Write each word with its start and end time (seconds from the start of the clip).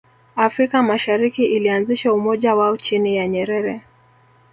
afrika 0.35 0.83
mashariki 0.83 1.45
ilianzisha 1.45 2.13
umoja 2.13 2.55
wao 2.55 2.77
chini 2.77 3.17
ya 3.17 3.27
nyerere 3.27 3.81